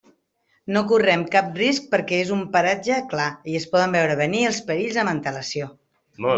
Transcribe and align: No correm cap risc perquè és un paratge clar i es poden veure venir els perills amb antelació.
No 0.75 0.81
correm 0.91 1.25
cap 1.35 1.51
risc 1.59 1.85
perquè 1.91 2.19
és 2.23 2.33
un 2.37 2.41
paratge 2.57 2.99
clar 3.13 3.29
i 3.53 3.61
es 3.61 3.69
poden 3.77 3.95
veure 3.99 4.19
venir 4.25 4.43
els 4.51 4.61
perills 4.73 5.01
amb 5.05 5.17
antelació. 5.17 5.73